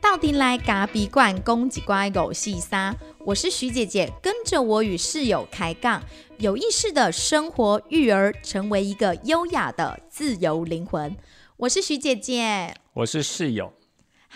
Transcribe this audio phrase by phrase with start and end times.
[0.00, 6.02] 到底来咖比罐公几乖狗细沙，我是徐姐姐，跟着我与室友开杠，
[6.38, 11.14] 有意识的生活育儿，成为一个优雅的自由灵魂。
[11.58, 13.75] 我是徐姐姐，我是室友。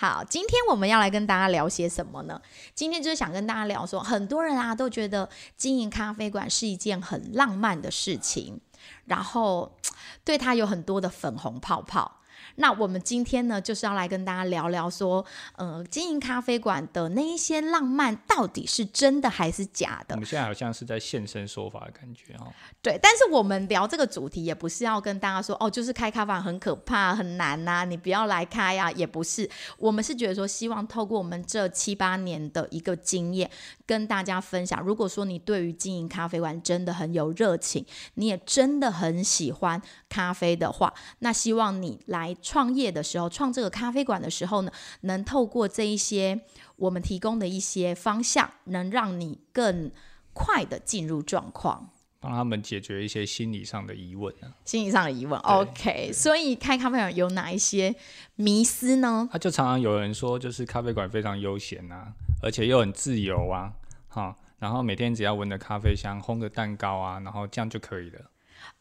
[0.00, 2.40] 好，今天我们要来跟大家聊些什么呢？
[2.74, 8.58] 今天就是想跟大家聊说，很多人啊都觉得经营咖啡馆是一件很浪漫的事情，
[9.04, 9.76] 然后
[10.24, 12.19] 对它有很多的粉红泡泡。
[12.56, 15.24] 那我们今天呢，就是要来跟大家聊聊说，
[15.56, 20.14] 呃，经营咖啡馆的那一些浪漫到底是真的还是假的？
[20.14, 22.52] 我们现在好像是在现身说法的感觉哦。
[22.82, 29.48] 对，但是我们聊这个主题也不是要跟大家说，哦，就是开咖啡馆很可怕、很难呐，你不要来开呀，也不是。
[29.78, 33.50] 我们是觉得说，希望透过我们这七八年的一个经验，
[33.86, 34.82] 跟大家分享。
[34.82, 42.36] 如果说你对于经营咖啡馆真的很有热情，你也真的很喜欢咖啡的话，那希望你来。
[42.42, 46.40] 创业的时候，创这个咖啡馆的时候呢，能透过这一些
[46.76, 49.90] 我们提供的一些方向，能让你更
[50.32, 54.52] 快的进入状况，帮他们解决一些心理上的疑问呢？
[54.64, 56.12] 心理上的疑问，OK。
[56.12, 57.94] 所以开咖啡馆有哪一些
[58.36, 59.28] 迷思呢？
[59.30, 63.72] 他就常常有人说，就是咖啡馆非常悠闲啊，而且又很自由啊，
[64.08, 64.36] 哈。
[64.58, 68.20] 然后每天只要闻着咖啡香，烘个蛋糕啊，然后这样就可以了。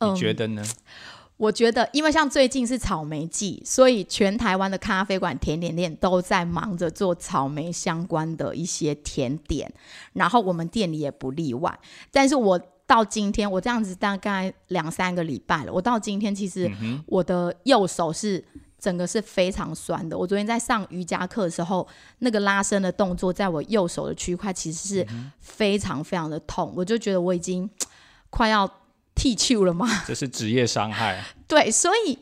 [0.02, 0.63] 你觉得呢？
[1.39, 9.71] 我觉得，因为像最近是草莓季，所以全台湾的咖啡馆、甜点店都在忙着做草莓相关的一些甜点，
[10.11, 11.79] 然后我们店里也不例外。
[12.11, 16.69] 但是我到今天，我这样子大概两三个礼拜了，我到今天其实
[17.05, 18.43] 我的右手是
[18.77, 20.17] 整个是非常酸的。
[20.17, 21.87] 我昨天在上瑜伽课的时候，
[22.17, 25.07] 那个拉伸的动作，在我右手的区块其实是
[25.39, 27.69] 非常非常的痛，我就觉得我已经
[28.29, 28.69] 快要。
[29.19, 29.85] 剃球了吗？
[30.07, 31.21] 这是职业伤害。
[31.45, 32.17] 对，所以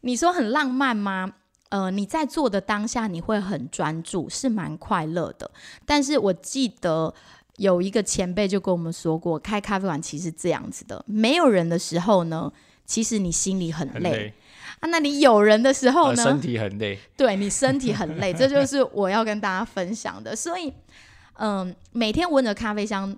[0.00, 1.34] 你说很浪漫吗？
[1.68, 5.48] 呃，你在做的当下，你会很专注，是蛮快乐的。
[5.86, 7.14] 但是我记得
[7.58, 12.52] 有一个前辈就跟我们说过，开咖啡馆其实这样子的：没有人的时候呢，
[12.84, 14.34] 其实你心里很累
[14.80, 16.98] 啊；那你有人的时候呢，身体很累。
[17.16, 20.34] 对你身体很累， 这就是我要跟大家分享的。
[20.34, 20.72] 所以，
[21.38, 23.16] 嗯，每天闻着咖啡香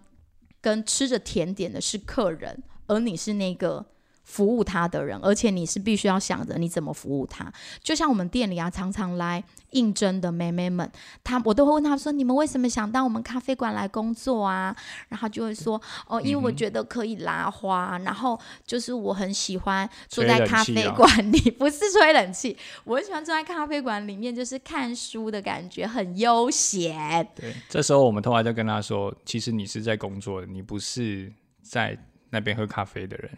[0.61, 2.63] 跟吃着甜点的是客人。
[2.87, 3.85] 而你是那个
[4.23, 7.53] 服务他的人，而且你是必须要想着你怎么服务他。
[7.83, 10.91] 就像我们店里啊，常常来应征的妹妹们，
[11.23, 14.75] 她我都会问她说：“你们为什么想到我们咖啡馆来工作啊？”
[15.11, 15.79] 然后就会说
[16.09, 31.31] ：“哦，因为我觉得可以拉花，然后就是我很喜欢坐在咖啡馆里，不是吹冷气，我很喜欢坐在咖啡馆里面，就是看书的感觉，很悠闲。”对，这时候我们通常就跟她说：“其实你是在工作的，你不是
[31.61, 31.99] 在。”
[32.35, 33.31] 那边喝咖啡的人，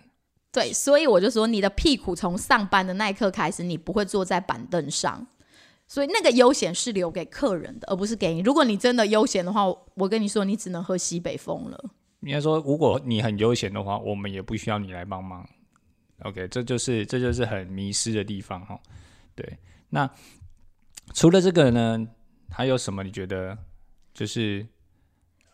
[0.50, 5.26] 对，所以我就说，你的屁股从上班的那一刻开始，你不会坐在板凳上，
[5.86, 8.40] 所以那个悠闲是留给客人的，而不是给你。
[8.40, 11.90] 如果你真的悠闲的话，我跟你说，你只能喝西北风了。
[12.20, 15.46] 应该说，如果你很悠闲的话，我们也不需要你来帮忙。
[16.22, 18.80] OK，这就是这就是很迷失的地方哈。
[19.34, 19.58] 对，
[19.90, 20.10] 那
[21.12, 22.08] 除了这个呢，
[22.50, 23.02] 还有什么？
[23.04, 23.58] 你觉得
[24.14, 24.66] 就是？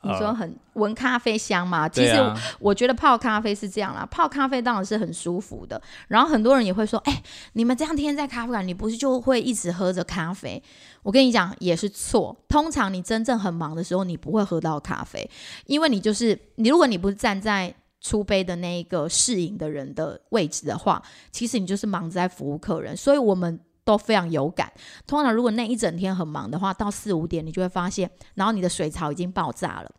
[0.03, 1.89] 你说很闻咖啡香嘛？
[1.89, 2.15] 其实
[2.59, 5.81] 我觉得泡咖啡是这样啦，泡咖啡当然是很舒服的。
[6.09, 10.63] 然后很多人也会说：“哎，你们这样天天在咖啡馆，你不是就会一直喝着咖啡？”
[11.05, 12.37] 我跟你讲也是错。
[12.49, 15.29] 通常你真正很忙的时候，你不会喝到咖啡，
[15.67, 22.97] 因为你就是你，如果你不是站在出杯的那一个试饮的人的位置的话，其实你就是忙着在服务客人。
[22.97, 23.61] 所以我们。
[23.84, 24.72] 都非常有感。
[25.06, 29.91] 通常如果那一整天很忙的话，到四五点你就会发现，然后你的水槽已经爆炸了，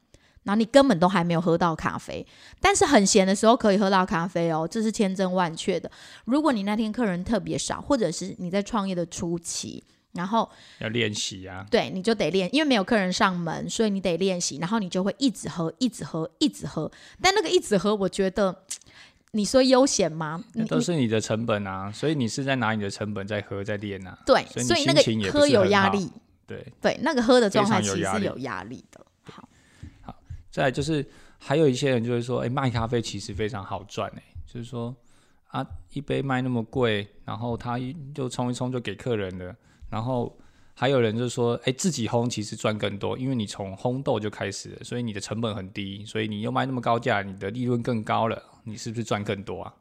[0.43, 2.25] 然后你根本都还没有喝到咖啡。
[2.61, 5.89] 但是很闲的时候可以喝到咖啡哦，这是千真万确的。
[6.25, 9.83] 如果你那天客人特别少，或者是你在创业的初期，
[10.13, 10.49] 然后
[10.79, 16.91] 要练习啊，对，你就得练，因为没有客人上门，所以你得练习，然后你就会一直喝，一直喝，一直喝。
[17.21, 18.63] 但那个一直喝，我觉得。
[19.35, 20.43] 你说悠闲吗？
[20.53, 24.17] 那都是你的成本啊，所以你是在拿你的成本在喝在练啊。
[24.25, 26.11] 对，所以那个喝有压力。
[26.45, 29.03] 对对，那个喝的状态其实是有压力的。
[29.23, 29.49] 好，
[30.01, 30.15] 好，
[30.51, 31.03] 再就是
[31.39, 34.95] 还有一些人就会说，哎，卖咖啡其实非常好赚，哎，就是说
[35.47, 37.79] 啊，一杯卖那么贵，然后他
[38.13, 39.55] 就冲一冲就给客人了，
[39.89, 40.35] 然后。
[40.75, 49.73] 还有人就说，哎，自己烘其实赚更多，因为你从烘豆就开始了，所以你的成本很低，所以你又卖那么高价，你的利润更高了，你是不是赚更多啊？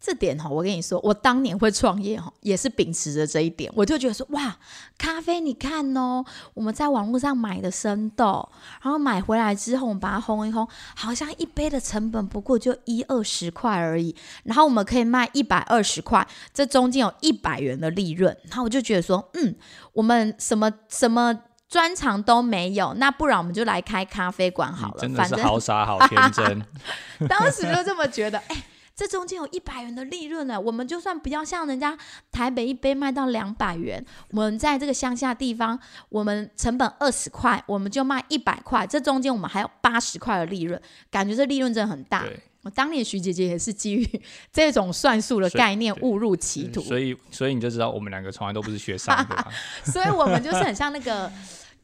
[0.00, 4.56] 这点哈，我跟你说，我当年会创业哈，也是秉持着这一点，我就觉得说，哇，
[4.96, 8.48] 咖啡你看哦，我们在网络上买的生豆，
[8.80, 14.14] 然后买回来之后，我们把它烘一烘，好像一杯的成本不过就一二十块而已，
[14.44, 19.56] 然后我们可以卖一百二十块，这中间有一百元的利润，然后我就觉得说，嗯，
[19.94, 21.36] 我们什么什么
[21.68, 26.64] 专长都没有，那不然我们就来开咖啡馆好了，真的是好傻好天真，
[27.28, 28.64] 当时就这么觉得，哎。
[28.98, 31.96] 这中间有一百元的利润呢，我们就算不要像人家
[32.32, 35.78] 台北一杯卖到两百元，我们在这个乡下地方，
[36.08, 40.82] 我们成本二十块，我们就卖一百块，这中间我们还有八十块的利润，
[41.12, 42.24] 感觉这利润真的很大。
[42.62, 44.22] 我当年徐姐姐也是基于
[44.52, 49.46] 这种算术的概念误入歧途，所以所以你就知道我们两个从来都不是学商的，
[49.90, 51.30] 所以我们就是很像那个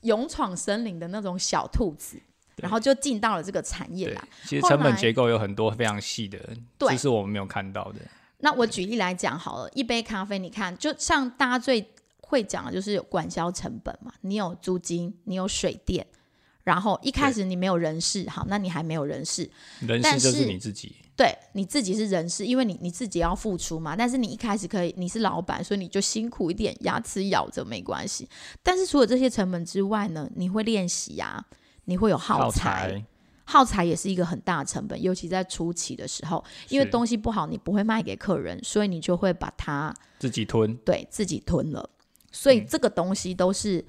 [0.03, 2.21] 勇闯森林的那种小兔子。
[2.59, 4.29] 然后就进到了这个产业啦。
[4.44, 6.38] 其实成本结构有很多非常细的，
[6.79, 7.99] 这是我们没有看到的。
[8.38, 11.85] 那我举例来讲好了，一杯咖啡，你看，就像大家最
[12.20, 16.06] 会讲的就是有管销成本嘛，你有租金，你有水电，
[16.65, 19.49] 然后一开始你没有人事，好，那你还没有人事，
[19.81, 23.95] 人事就是你自己，对，你自己是人事，因为你你自己要付出嘛。
[23.95, 28.29] 但是你一开始可以，你是老板，所以你就辛苦一点，牙齿咬着没关系。
[28.63, 31.45] 但是除了这些成本之外呢，你会练习呀。
[31.87, 33.05] 你会有耗材，
[33.45, 41.91] 耗材也是一个很大的成本，尤其在初期的时候，因为东西不好，你不会卖给客人，所以你就会把它自己吞，对自己吞了。
[42.33, 43.85] 所以这个东西都是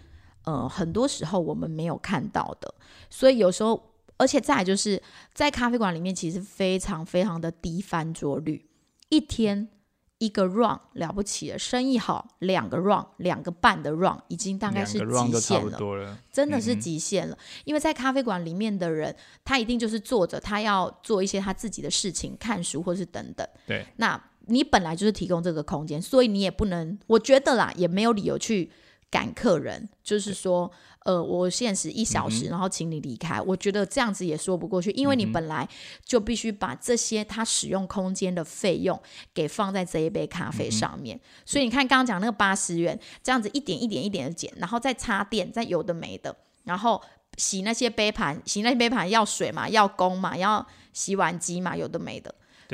[0.45, 2.73] 呃，很多时候我们没有看到的。
[3.09, 5.01] 所以有时候，而且再就是
[5.33, 8.67] 在咖啡馆里面，其实非常非常的低翻桌率，
[9.09, 9.69] 一天。
[10.17, 17.37] 一个 run 了不起了，生意好，两个 run，两个半的 run 已经大概是极限了，真的是极限了。
[17.65, 19.13] 因为在咖啡馆里面的人，
[19.43, 23.45] 他一定就是坐着，他要做一些他自己的事情，看书或是等等。
[23.67, 28.71] 对，那你本来就是提供这个空间，所以你也不能，我觉得啦，也没有理由去
[29.15, 30.69] 赶客人，就是说。
[31.05, 33.39] 呃，我限时一小时，然后请你离开。
[33.39, 35.69] 我觉得这样子也说不过去，因为你本来
[36.03, 38.99] 就必须把这些他使用空间的费用
[39.31, 41.19] 给放在这一杯咖啡上面。
[41.45, 46.99] 所以你看，刚刚讲那个八十元，这样子一点一点一点的减，然后再插电，再有的没的，然后
[47.37, 52.33] 洗那些杯盘，洗那些杯盘要水嘛，要工嘛，要洗碗机嘛，有的没的。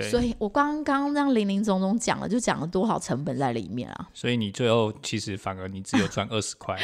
[0.10, 4.10] 所以我刚刚这样零零总总讲了，就讲了多少成本在里面啊？
[4.14, 6.78] 所以你最后其实反而你只有赚 二十块。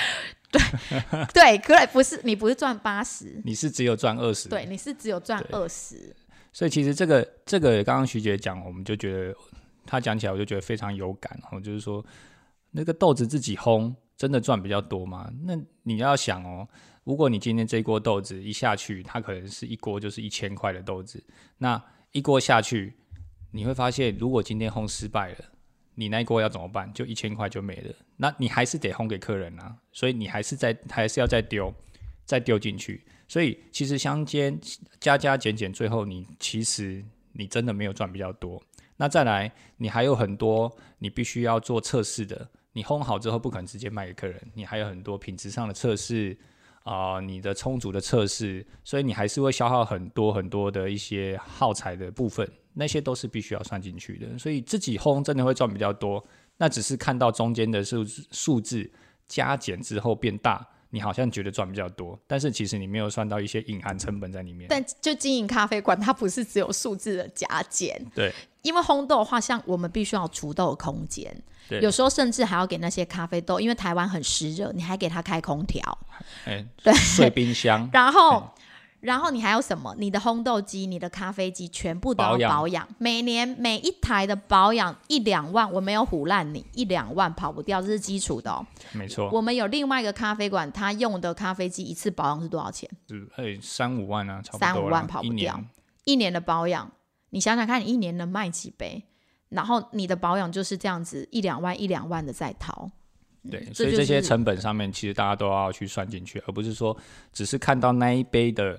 [0.52, 0.62] 对
[1.34, 4.50] 对，可不是你不是赚八十，你是只有赚二十。
[4.50, 6.16] 对，你是只有赚二十。
[6.54, 9.36] 所以其实这个这个刚刚徐姐讲，我们就觉得
[9.86, 12.04] 她讲起来我就觉得非常有感哦，就是说
[12.72, 15.30] 那个豆子自己烘真的赚比较多吗？
[15.44, 16.68] 那你要想哦，
[17.04, 21.24] 如果你今天这锅豆子一下去，它可能是一锅就是一千块的豆子，
[21.58, 21.82] 那
[22.18, 22.96] 一锅下去，
[23.52, 25.38] 你会发现如果今天烘失败了。
[26.00, 26.94] 你那一锅要怎么办？
[26.94, 31.74] 就一千块就没了，那你还是得烘给客人啊，所以你还是在还是要再丢，
[32.24, 33.04] 再丢进去。
[33.28, 34.56] 所以其实相间
[35.00, 37.04] 加加减减，最后你其实
[37.34, 38.62] 你真的没有赚比较多。
[38.96, 46.38] 那再来，你还有很多你必须要做测试的，你烘好之后不可能直接卖给客人，你还有很多品质上的测试
[46.88, 52.50] 啊，你的充足的测试，所以你还是会消耗很多很多的一些耗材的部分。
[52.80, 56.24] 那些都是必须要算进去的，所以自己烘真的会赚比较多。
[56.58, 58.88] 那只是看到中间的数数字
[59.28, 64.68] 加减之后变大，你好像觉得赚比较多，但是其实你没有算到一些隐含成本在里面。
[64.70, 68.00] 但就经营咖啡馆，它不是只有数字的加减。
[68.14, 68.32] 对，
[68.68, 71.36] 因为烘豆的话，像我们必须要除豆的空间，
[71.82, 75.82] 有时候甚至还要给那些咖啡豆，因为台湾很湿热，你还给它开空调。
[76.46, 78.44] 哎， 对，睡冰箱， 然后。
[79.00, 79.94] 然后你还有什么？
[80.00, 88.66] 你的烘豆机、你的咖啡机全部都要保养，每年每一台的保养一两万，我没有唬烂你，一两万跑不掉，这是基础的哦。
[88.94, 89.30] 没错。
[89.32, 92.90] 我们有另外一个咖啡馆，他用的咖啡机一次保养是多少钱？
[93.08, 94.60] 是哎三五万啊，差不多。
[94.60, 95.62] 三五万跑不掉，
[96.04, 96.92] 一年的保养，
[97.30, 99.04] 你想想看，你一年能卖几杯？
[99.50, 102.90] 然后你的保养就是这样子，一两万一两万的在掏。
[103.50, 106.96] 对，所以这些成本上面其实大家都要去算进去，而不是说
[107.32, 108.78] 只是看到那一杯的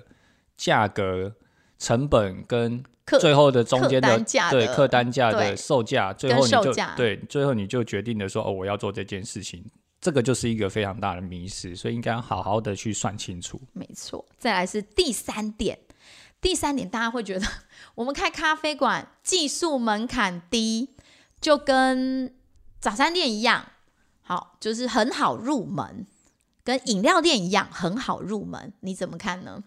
[0.57, 1.33] 价格、
[1.79, 2.83] 成本跟
[3.19, 9.65] 最后的中间的对客单价的售价，最后你就对最后你就决定的说哦，我要做这件事情，
[9.99, 13.59] 这个就是一个非常大的迷失，所以应该好好的去算清楚。
[13.73, 15.79] 没错，再来是第三点，
[16.41, 17.45] 第三点大家会觉得
[17.95, 20.89] 我们开咖啡馆技术门槛低，
[21.41, 22.33] 就跟
[22.79, 23.65] 早餐店一样。
[24.21, 26.05] 好，就是很好入门，
[26.63, 29.63] 跟饮料店一样很好入门，你怎么看呢？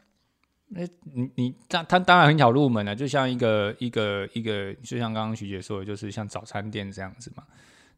[0.69, 7.43] 那你你当它当然很好入门了，就像一个一个一个，就像刚刚徐姐说的，就是像早餐店这样子嘛。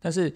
[0.01, 0.35] 但是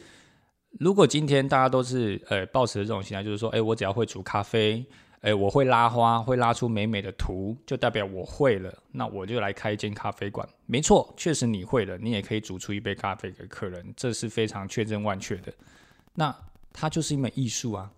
[0.79, 4.87] 如果今天大家都是呃抱持这种心态，就是说，哎，我只要会煮咖啡，
[5.21, 10.49] 哎，我会拉花，会拉出美美的图，就代表我会了，那我就来开一间咖啡馆。
[10.67, 15.53] 没错，确实你会了，你也可以煮出一杯咖啡给客人，这是非常确证万确的。
[16.15, 16.35] 那
[16.73, 17.93] 它就是一门艺术啊。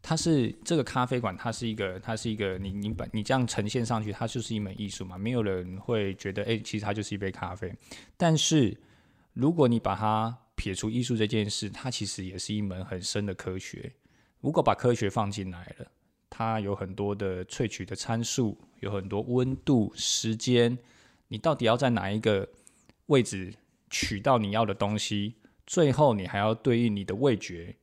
[0.00, 5.18] 它是这个咖啡馆，它是一个，它是一个，你你把你这样呈现上去，它就是一门艺术嘛。
[5.18, 7.74] 没有人会觉得，哎，其实它就是一杯咖啡。
[8.16, 8.78] 但是
[9.32, 13.92] 如果你把它撇除艺术这件事，它其实也是一门很深的科学。
[14.40, 15.87] 如果把科学放进来了，
[16.38, 20.78] 它有很多的萃取的参数，有很多温度、时间，
[21.26, 22.48] 你到底要在哪一个
[23.06, 23.52] 位置
[23.90, 25.34] 取到你要的东西？
[25.66, 27.74] 最后你还要对应你的味觉。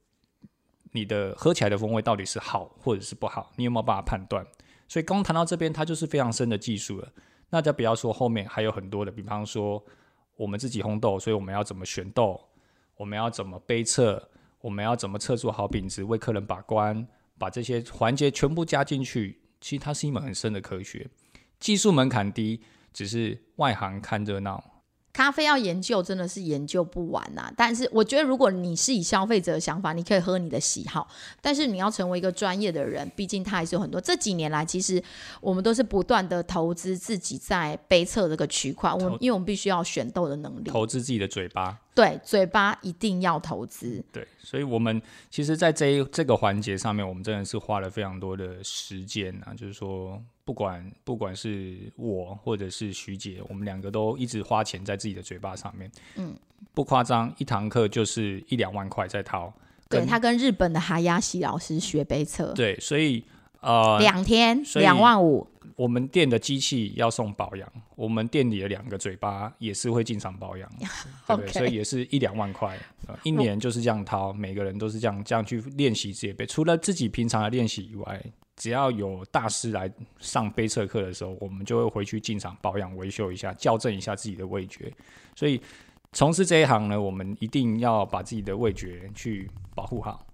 [0.94, 3.52] 你的喝起来的风味到底是好或者是不好？
[3.58, 4.48] 你有没有办法判断？
[4.88, 7.12] 所以刚谈到这边，它就是非常深的技术了。
[7.50, 9.84] 那就不要说后面还有很多的，比方说
[10.38, 12.42] 我们自己烘豆，所以我们要怎么选豆？
[12.96, 14.30] 我们要怎么杯测？
[14.62, 16.06] 我们要怎么测出好品质？
[16.06, 17.06] 为客人把关，
[17.38, 21.10] 把这些环节全部加进去，其实它是一门很深的科学。
[21.60, 22.62] 技术门槛低，
[22.94, 24.64] 只是外行看热闹。
[25.14, 27.50] 咖啡要研究，真的是研究不完呐。
[27.56, 31.08] 但是我觉得，如果你是以消费者的想法，你可以喝你的喜好。
[31.42, 34.02] 但是你要成为一个专业的人，毕竟它还是有很多。
[34.02, 35.02] 这几年来，其实
[35.40, 38.92] 我们都是不断的投资自己在杯测这个区块。
[38.92, 41.80] 我因为我们必须要选豆的能力，投资自己的嘴巴。
[41.96, 44.04] 对，嘴巴一定要投资。
[44.12, 49.54] 对，所以，我们其实，在这一这个环节上面，我们真的是花了非常多的时间啊。
[49.54, 55.90] 就是说，不管不管是我或者是徐姐，我们两个都一直花钱在自己的嘴巴上面。
[56.18, 56.36] 嗯，
[56.74, 59.54] 不夸张，一堂课就是一两万块在掏。
[59.88, 62.52] 对他跟日本的哈亚西老师学杯测。
[62.54, 63.24] 对，所以
[63.66, 65.48] 呃，两天两万五。
[65.76, 70.72] 我们店的机器要送保养，我们店里的两个嘴巴也是会进场保养，
[71.28, 71.52] 对不对？
[71.52, 72.80] 所以也是一两万块，
[73.24, 76.46] 一年就是这样掏，每个人都是这样这样去练习这些杯。
[76.46, 78.24] 除了自己平常的练习以外，
[78.56, 84.90] 只要有大师来上杯测课的时候，我们就会回去进场保养、维修一下，校正一下自己的味觉。
[85.36, 85.60] 所以
[86.14, 90.26] 从事这一行呢，我们一定要把自己的味觉去保护好。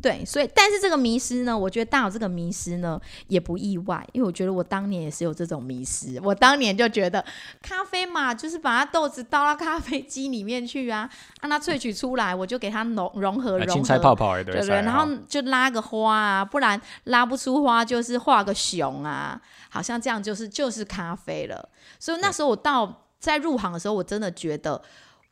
[0.00, 6.20] 对，所以但是这个迷失呢，我觉得大有这个迷失呢也不意外，因为我觉得我当年也是有这种迷失。
[6.22, 7.24] 我当年就觉得
[7.60, 11.10] 咖啡嘛，就是把它豆子倒到咖啡机里面去啊，
[11.42, 14.68] 让它萃取出来，我就给它融融合融合，青菜泡泡对不对？
[14.68, 21.68] 然后就拉个花啊，不然拉不出花就是画个熊啊，好像这样就是就是咖啡了。
[21.98, 24.80] 所以那时候我到在入行的时候，我真的觉得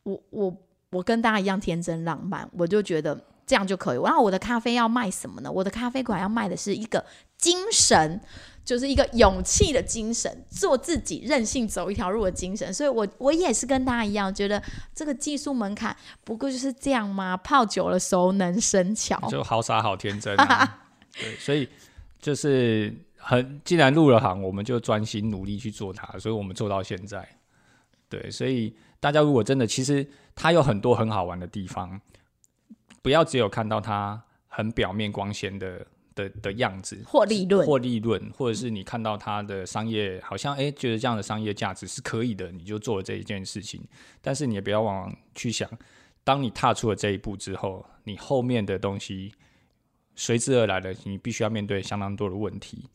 [0.03, 0.53] 我我
[0.91, 3.17] 我跟大家一样天真浪漫，我就觉得。
[3.47, 3.99] 这样就可以。
[4.03, 5.51] 然后我的咖啡要卖什么呢？
[5.51, 7.05] 我的咖啡馆要卖的是一个
[7.39, 8.21] 精神，
[8.65, 12.75] 就是一个勇气的精神，做自己、任性走一条路的精神。
[12.75, 14.61] 所以，我我也是跟大家一样，觉得
[14.93, 17.37] 这个技术门槛不过就是这样吗？
[17.37, 20.37] 泡久了熟能生巧，就好傻好天真。
[21.13, 21.69] 对，所以
[22.21, 26.19] 就是很，既然入了行，我们就专心努力去做它。
[26.19, 27.27] 所以我们做到现在。
[28.09, 32.01] 对，所以大家如果真的，其实它有很多很好玩的地方。
[33.07, 35.87] 不要只有看到它很表面光鲜的
[36.17, 43.81] 的的样子，或利润，或利润，或者是你看到它的商业好像哎，觉得这样的商业价值是可以的，你就做了这一件事情。
[44.21, 45.71] 但是你也不要往去想，
[46.25, 49.33] 当你踏出了这一步之后，你后面的东西
[50.17, 52.87] 随之而来的，你必须要面对相当多的问题。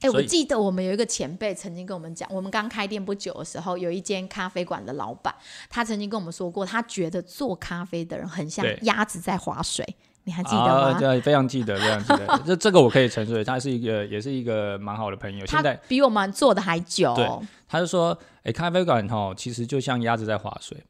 [0.00, 5.34] 哎，我记得我们有一个前辈曾经跟我们讲，我们刚开店不久的时候，有一间咖啡馆的老板，
[5.70, 9.86] 他曾经跟我们说过，他觉得做咖啡的人很像鸭子在划水，
[10.24, 10.98] 你还记得吗？
[10.98, 12.42] 对，非常记得，非常记得。
[12.44, 15.46] 这这个我可以承认，他是一个，也是一个蛮好的朋友。
[15.46, 17.14] 现在比我们做的还久。
[17.14, 17.26] 对，
[17.68, 20.84] 他就说，哎，咖啡馆哈，其实就像鸭子在划水。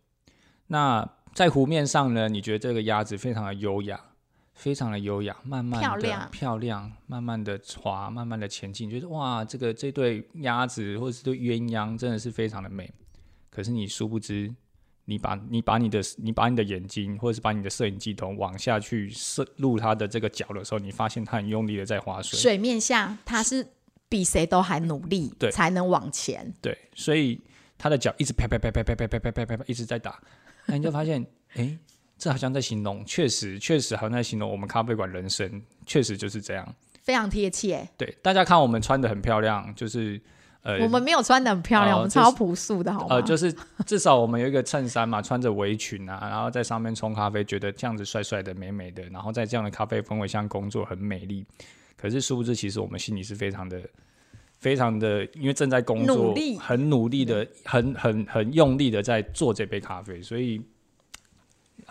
[0.69, 4.01] 那在湖面上呢，你觉得这个鸭子非常的优雅。
[4.55, 12.89] 非常的优雅，慢慢的漂亮，慢慢的滑，慢慢的前进，觉得哇，这个这对鸭子或者是对鸳鸯真的是非常的美。
[13.51, 14.55] 可是你殊不知，
[15.07, 22.39] 你把你把你的你把你的眼睛或者是把你的摄影机头往下去摄录它的这个脚的时候，你发现它很用力的在划水。
[22.39, 23.67] 水面下，它是
[24.09, 26.55] 比谁都还努力，对，才能往前。
[26.63, 27.41] 对，所以
[27.77, 30.23] 它的脚一直啪啪啪啪啪啪啪啪啪啪一直在打，
[30.67, 31.77] 那你就发现，哎。
[32.25, 36.67] 这好像在形容，确实，确实好像在形容我们咖啡馆人生，确实就是这样，
[37.03, 37.87] 非常贴切。
[37.99, 40.19] 对，大家看我们穿的很漂亮，就是
[40.63, 43.17] 呃，我们没有穿的很漂亮，我们超朴素的，好吗？
[43.17, 43.55] 呃，就是
[43.85, 51.45] 至少我们有一个衬衫嘛，穿着围裙啊，然后在上面冲咖啡，觉得这样子帅帅的、美美的，然后在这样的咖啡氛围下工作很美丽。
[51.99, 53.83] 可是殊不知，其实我们心里是非常的。
[54.61, 60.59] 非常的因为正在工作，很努力的，很很很用力的在做这杯咖啡，所以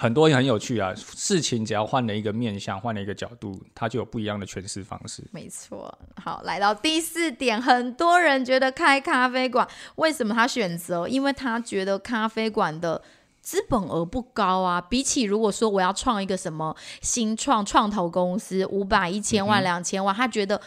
[0.03, 0.93] 很多很有趣啊。
[0.95, 5.24] 事情只要换了一个面向，换了一个角度，它就有不一样的诠释方式。
[5.31, 11.07] 没错，好，来到第四点，很多人觉得开咖啡馆，为什么他选择？
[11.07, 13.01] 因为他觉得咖啡馆的
[13.39, 14.81] 资本额不高啊。
[14.81, 20.60] 比起如果说我要创一个什么新创创投公司，五百、一千万、两千万，他觉得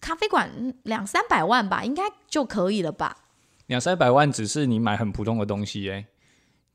[0.00, 3.16] 咖啡馆两三百万吧，应该就可以了吧？
[3.66, 6.06] 两三百万只是你买很普通的东西哎、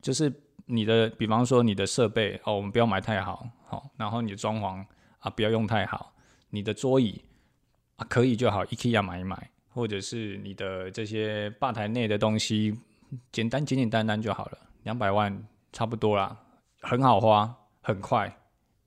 [0.01, 0.33] 就是
[0.71, 4.85] 你的，比方说你的设备哦，我们不要买太好，好、然后你的装潢
[5.17, 6.13] 啊不要用太好，
[6.51, 7.19] 你的桌椅
[7.95, 12.79] 啊可以就好，IKEA 买一买，或者是你的这些吧台内的东西，
[13.31, 16.37] 简单简简单单就好了，两百万差不多啦，
[16.81, 18.31] 很好花，很快，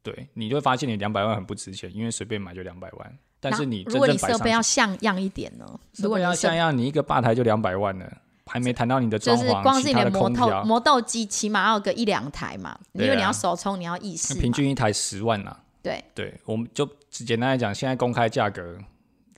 [0.05, 5.67] 对你就会发现你两百万很不值钱，因为随便买就两百万，但是你如果你设备要像样一点呢？
[5.97, 8.23] 如如果果你要像样，你一个吧台就两百万了，
[8.53, 15.59] 还没谈到你的装就潢，是光是你的磨豆，磨豆机，起码要有个一两台嘛，啊因为你要手冲，你要意式，平均一台十万啦。
[15.83, 18.77] 对对，我们就简单来讲，现在公开价格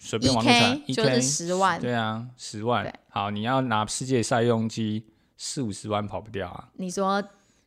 [0.00, 2.92] 随便一网络上 K 一就是十万，对啊，十万。
[3.08, 5.04] 好，你要拿世界赛用机，
[5.36, 6.68] 四五十万跑不掉啊。
[6.72, 7.22] 你说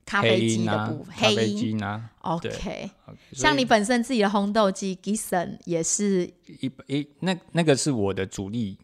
[0.06, 2.92] 咖啡机的部分，，机呢？，OK。
[3.32, 8.77] 像你本身自己的烘豆机 Gison 也是一一那那个是我的主力，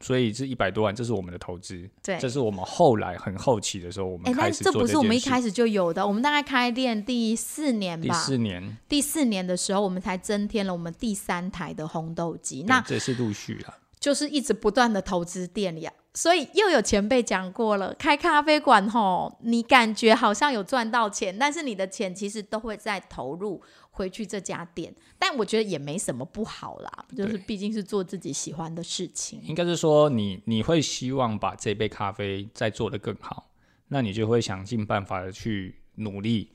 [0.00, 1.88] 所以是一百多万，这是我们的投资。
[2.02, 13.74] 对这是我们后来很后期的时候，我们开始做这不是我们一开始就有的，我们大概开店第四年吧第，四年，第四年的时候，我们才增添了我们第三台的红豆机，那这是陆续了。
[13.98, 15.92] 就是一直不断的投资店里啊。
[16.14, 23.60] 所以又有前辈讲过了，开咖啡馆吼，你感觉好像有赚到钱，但是你的钱其实都会在投入
[23.96, 24.94] 回去这家店。
[25.18, 29.40] 但我觉得也没什么不好啦，就是毕竟是做自己喜欢的事情。
[29.44, 33.50] 应该是说你你会希望把这杯咖啡再做得更好，
[33.88, 36.50] 那你就会想尽办法的去努力，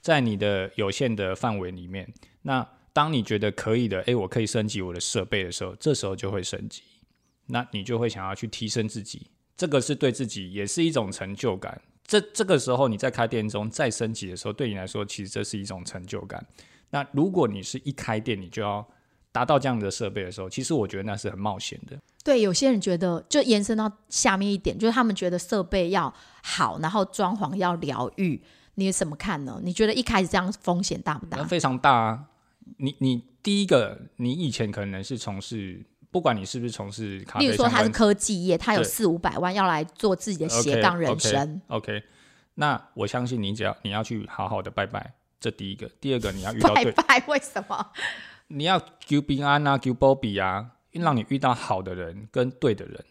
[0.00, 2.10] 在你的有限的范围里面。
[2.42, 6.82] 那当你觉得可以的，诶，我可以升级我的设备的时候，这时候就会升级，
[7.46, 11.82] 那你就会想要去提升自己，这个是对自己也是一种成就感。
[12.06, 16.46] 这这个时候你在开店中再升级的时候，对你来说其实这是一种成就感。
[16.90, 18.86] 那如果你是一开店你就要
[19.32, 21.98] 达到这样的设备的时候，其实我觉得那是很冒险的。
[22.22, 28.40] 对，有些人觉得就延伸到下面一点，就是他们觉得设备要好，然后装潢要疗愈，
[28.76, 29.60] 你怎么看呢？
[29.62, 31.36] 你觉得一开始这样风险大不大？
[31.36, 32.24] 那非常大啊！
[32.78, 42.02] 你你第一个，你以前可能是从事，不管你是不是从事咖啡例如说他是科技业，他有四五百万要来做自己的斜杠人生 OK，,
[42.54, 45.12] 那我相信你只要你要去好好的拜拜，
[45.44, 45.86] 这第一个。
[46.00, 47.92] 第二个，你要遇到对，拜拜，为什么？
[48.46, 53.04] 你要求平安啊，求波比啊，让你遇到好的人跟对的人。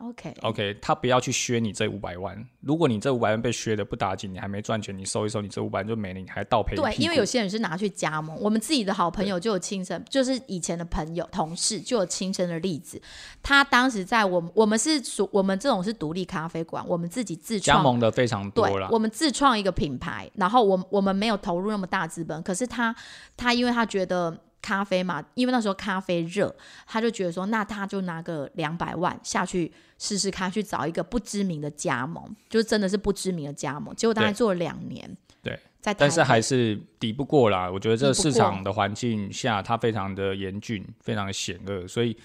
[0.00, 2.42] OK，OK，他不要去削你这五百万。
[2.60, 13.00] 如果你这五百万被削的不打紧，你还没赚钱，你收一收，你这五百万就没了，你还倒赔对，因为有些人是拿去加盟，我们自己的好朋友就有亲身，就是以前的朋友、同事就有亲身的例子。
[13.42, 18.88] 他当时在我们，我们是属我们这种是独立咖啡馆，我们自己自加创盟的非常多了，。
[18.90, 22.94] 我们自创一个品牌，然后我我们没有投入那么大资本，可是他
[23.36, 26.54] 他因为他觉得咖啡嘛，因为那时候咖啡热，
[26.86, 37.70] 他就觉得说，那他就拿个两百万下去试试看，去找一个不知名的加盟，就真的是不知名的加盟，结果大概做了两年，对，在但是还是抵不过啦。
[37.70, 42.16] 我觉得这个市场的环境下，它非常的严峻，非常的险恶，所以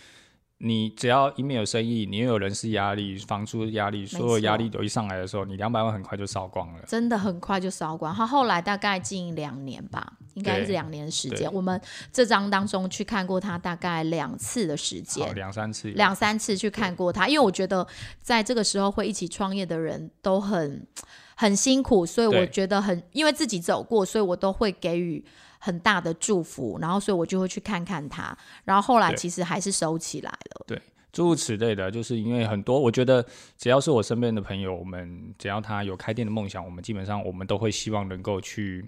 [0.58, 6.84] 你只要一面有生意，你又有人事压力、房租压力，所有压力都一上来的时候，你两百万很快就烧光了。
[6.88, 8.16] 真的很快就烧光。
[8.16, 11.52] 他后来大概近两年吧，应该是两年的时间。
[11.54, 11.80] 我们
[12.12, 17.86] 这张当中去看过他大概两次的时，间，两三次，两三次去看过他，因为我觉得
[18.22, 20.88] 在这个时候会一起创业的人都很
[21.36, 25.24] 很辛苦，所以我觉得很，因为自己走过，所以我都会给予
[25.66, 30.66] 很大的祝福，然后所以我就会去看看他，然后后来其实还是收起来了。
[30.68, 30.80] 对
[31.12, 33.26] 诸如此类的，就是因为很多，我觉得
[33.58, 38.88] 只要是我身边的朋友，我们只要他有开店的梦想，我们基本上我们都会希望能够去，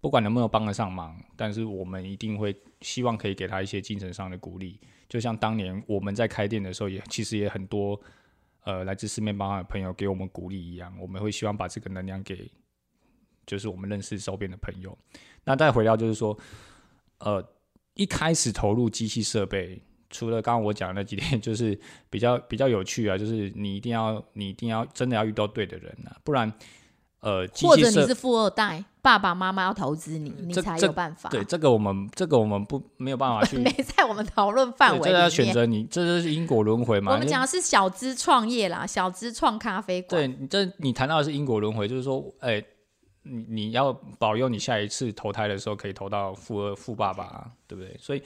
[0.00, 4.80] 不管能不能帮得上忙，但是我们一定会希望可以给他一些精神上的鼓励。
[5.08, 8.00] 就像当年我们在开店的时候也，其实也很多
[8.64, 12.50] 呃来自四面八方的朋友给我们鼓励一样，我们会希望把这个能量给，
[13.46, 14.98] 就是我们认识周边的朋友。
[15.46, 16.36] 那再回到就是说，
[17.20, 17.42] 呃，
[17.94, 19.80] 一开始投入机器设备。
[20.08, 21.78] 除了刚刚我讲的那几点， 就是
[22.08, 26.50] 比较比较有趣啊，就是你一定要你一定要真的要遇到对的人啊，不然
[27.20, 31.28] 呃，或者你是富二代，爸爸妈妈要投资你，你才有办法。
[31.28, 35.10] 对，这个我们这个我们不没有办法去，没在我们讨论范围。
[35.10, 37.12] 这要选择你，这就是因果轮回嘛。
[37.12, 40.22] 我们讲的是小资创业啦，小资创咖啡馆。
[40.22, 42.62] 对，你这你谈到的是因果轮回，就是说，哎，
[43.28, 47.96] 你你要保佑你下一次投胎的时候可以投到富二富爸爸，对不对？
[47.98, 48.22] 所以，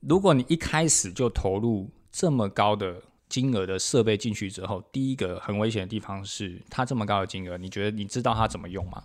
[0.00, 3.02] 如果你一开始就投入这么高的。
[3.28, 9.04] 金额的设备进去之后，第一个很危险的地方是，它这么高的金额，你觉得你知道它怎么用吗？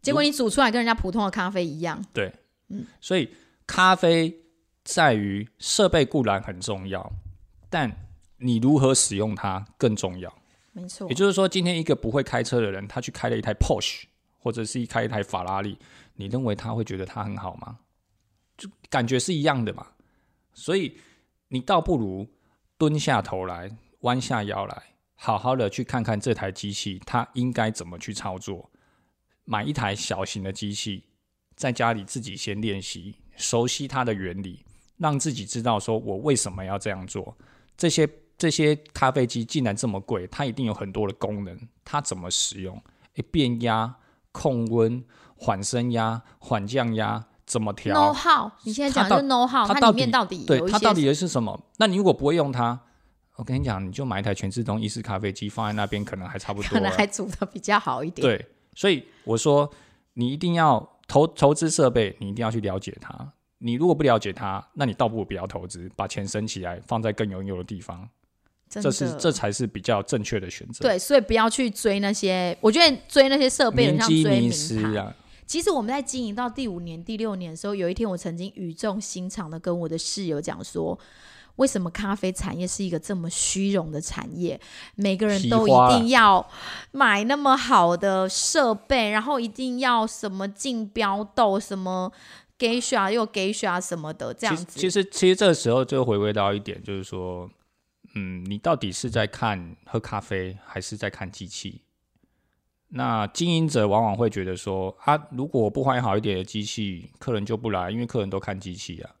[0.00, 2.02] 结果你煮出来跟人家普通的咖啡一样。
[2.14, 2.32] 对，
[2.70, 3.28] 嗯，所以
[3.66, 4.34] 咖啡
[4.82, 7.12] 在于设备固然很重要，
[7.68, 10.34] 但你如何使用它更重要。
[10.88, 11.08] 错。
[11.08, 14.04] 也就是说，今天一个不会开车的人，他去开了一台 Porsche，
[14.38, 15.78] 或者是一开一台法拉利，
[16.14, 17.78] 你认为他会觉得他很好吗？
[18.56, 19.86] 就感觉是一样的嘛。
[20.52, 20.98] 所以
[21.48, 22.26] 你倒不如。
[22.78, 24.82] 蹲下头来，弯下腰来，
[25.14, 28.70] 好好的去看看这台机器，它应该怎么去操作。
[29.46, 31.04] 买一台小型的机器，
[31.54, 34.62] 在家里自己先练习，熟悉它的原理，
[34.98, 37.34] 让自己知道说我为什么要这样做。
[37.78, 38.06] 这些
[38.38, 42.80] 这些咖啡机既然这么贵，它一定有很多的功能，它怎么使用？
[43.14, 43.96] 诶，变压、
[44.32, 45.04] 控温、
[45.36, 47.26] 缓升压、缓降压。
[47.46, 48.50] 怎么调？No how？
[48.64, 49.64] 你现在讲的是 No how？
[49.68, 51.56] 它里面到底对它到底是什么？
[51.76, 52.76] 那你如果不会用它，
[53.36, 58.26] 我跟你讲，你就买一台全自动意式咖啡机放在那边，可能还差不多，可能还煮的比较好一点。
[58.26, 59.70] 对，所以我说
[60.14, 63.32] 你一定要投投资设备，你一定要去了解它。
[63.58, 68.08] 你如果不了解它，那你倒不如不要投资，把钱省起来放在更有用的地方。
[68.68, 70.82] 这是这才是比较正确的选择。
[70.82, 74.50] 对，所以不要去追那些，我觉得追那些设备很像追名
[74.92, 75.14] 牌。
[75.46, 80.98] 其实我们在经营到第五年、第六年的时候，有一天我曾经语重心长的跟我的室友讲说
[81.54, 84.60] ：“为什么咖啡产业是一个这么虚荣的产业？
[84.96, 86.44] 每个人都一定要
[86.90, 92.10] 买那么好的设备，然后一定要什么竞标豆、什么
[92.58, 97.48] geisha 又 geisha 什么的这样子。”其实，其实这个时候就回归到一点，就是说，
[98.18, 101.82] 嗯，你到底是在看喝咖啡，还是在看机器？
[102.88, 109.14] 那经营者往往会觉得说，啊，如果我不换好一点的机器，客人就不来，因为客人都看机器啊。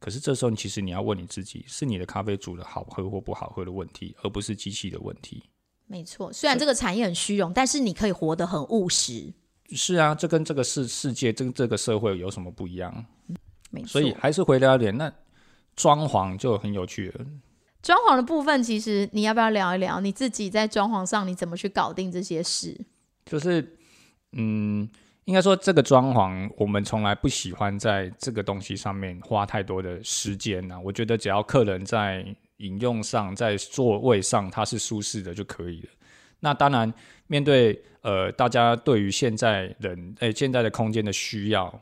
[0.00, 5.44] 可是这时候，其实你要问你自己，是你的咖啡煮的好喝或不好喝的问题，而不是机器的问题。
[5.86, 9.32] 没错，虽然这个产业很虚荣，但是你可以活得很务实。
[9.72, 13.04] 是啊，这跟这个世世界、跟这个社会有什么不一样？
[13.70, 15.12] 没错，所以还是回到点，那
[15.76, 17.26] 装潢就很有趣了。
[17.82, 22.78] 装潢的部分，其实你要不要聊一聊你自己在装潢上你怎么去搞定这些事？
[23.24, 23.76] 就是，
[24.32, 24.88] 嗯，
[25.24, 30.78] 应该说这个装潢，我们从来不喜欢在这个东西上面花太多的时间呢。
[30.84, 32.24] 我觉得只要客人在
[32.58, 35.88] 饮用上，在座位上他是舒适的就可以了。
[36.40, 36.92] 那当然，
[37.26, 41.80] 面对呃大家对于现在人诶现在的空间的需要。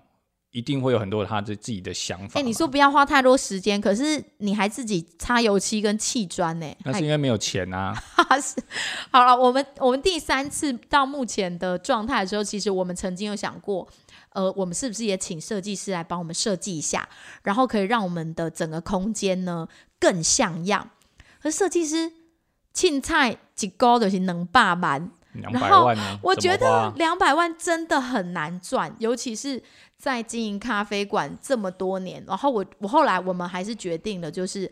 [0.51, 2.41] 一定会有很多他的自己的想法。
[2.41, 6.67] 哎，你说不要花太多时间，可是你还自己擦油漆跟砌砖呢？
[6.85, 7.95] 那是因为没有钱啊。
[8.41, 8.57] 是，
[9.11, 13.87] 好了，我们我们第三次到目前的状态的时候，其实我们曾经有想过，
[14.31, 17.09] 呃，我们是不是也请设计师来帮我们设计一下，
[17.43, 19.67] 然后可以让我们的整个空间呢
[19.99, 20.91] 更像样？
[21.43, 22.13] 可设计师
[22.73, 25.11] 青菜几高的是能霸满。
[25.35, 26.19] 两百万呢？
[26.23, 29.63] 我觉得两百万真的很难赚，尤其是
[29.99, 32.25] 在经营咖啡馆这么多年。
[32.27, 34.71] 然后我我后来我们还是决定了，就是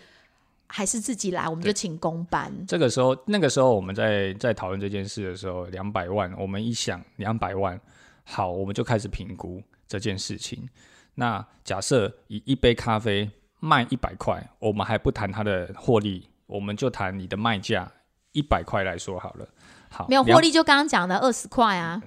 [0.66, 2.52] 还是自己来，我们就请工班。
[2.66, 7.78] 这个时候，那个时候我们在在讨论这件事的时候，两百万，我们一想两百万，
[8.24, 10.68] 好，我们就开始评估这件事情。
[11.14, 17.90] 那假设以一杯咖啡卖一百块，我们还不谈它的获利，我们就谈你的卖价
[18.32, 19.48] 一百块来说好了。
[19.88, 22.02] 好没有获利就刚刚讲的二十块啊！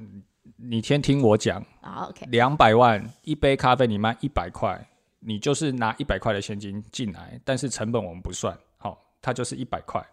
[0.62, 1.64] 你先听我讲。
[1.82, 2.26] 好，OK。
[2.30, 4.86] 两百万一杯咖啡，你卖一百块，
[5.20, 8.58] 你就是拿一百块的现金进来，但是成本我们不算。
[8.78, 10.06] 好，它就是一百块。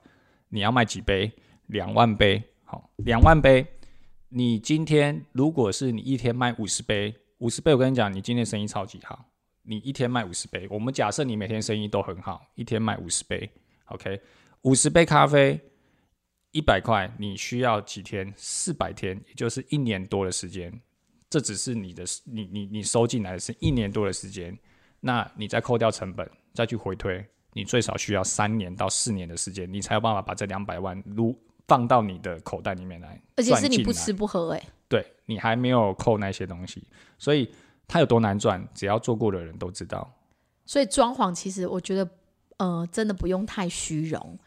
[0.48, 1.32] 你要卖几杯？
[1.66, 2.42] 两万杯。
[2.64, 3.66] 好，两万杯。
[4.28, 9.24] 你今天如果是你一天卖五十杯，五十杯，我跟你讲，你今天生意超级好。
[9.62, 13.50] 你一天卖五十杯，我们假设你每天生意都很好，一天卖五十杯
[13.86, 14.20] ，OK，
[14.62, 15.60] 五十杯咖啡。
[16.56, 18.32] 一百块，你需要几天？
[18.34, 20.72] 四百天，也就是一年多的时间。
[21.28, 24.56] 这只是你的，你你你收进来的是一年多的时间。
[25.00, 31.38] 那你再扣掉成本，再去回推，你最少需要三年到四年的时间，你才有办法把这两百万如
[31.68, 33.20] 放到你的口袋里面来。
[33.36, 36.88] 而且是你不吃不喝，哎，对你还没有扣那些东西，
[37.18, 37.52] 所以
[37.86, 40.10] 它有多难赚，只要做过的人都知道。
[40.64, 42.10] 所以装潢其实我觉得，
[42.56, 44.38] 呃，真的不用太虚荣。